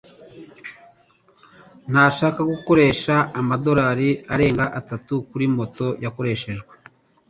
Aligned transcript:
ntashaka 1.91 2.41
gukoresha 2.51 3.15
amadolari 3.39 4.09
arenga 4.33 4.65
atatu 4.79 5.13
kuri 5.29 5.45
moto 5.57 5.87
yakoreshejwe. 6.03 6.73